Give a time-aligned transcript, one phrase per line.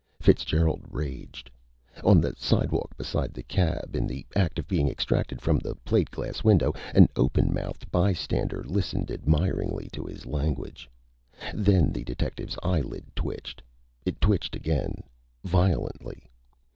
[0.19, 1.51] Fitzgerald raged,
[2.03, 6.09] on the sidewalk beside the cab in the act of being extracted from the plate
[6.09, 6.73] glass window.
[6.95, 10.89] An open mouthed bystander listened admiringly to his language.
[11.53, 13.61] Then the detective's eyelid twitched.
[14.03, 15.03] It twitched again,
[15.43, 16.31] violently.